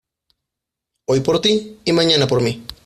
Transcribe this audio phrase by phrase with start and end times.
[1.05, 2.65] Hoy por ti, y mañana por mi.